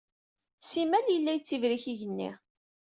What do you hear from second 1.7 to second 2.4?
yigenni.